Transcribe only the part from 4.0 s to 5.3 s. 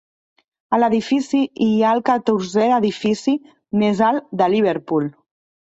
alt de Liverpool.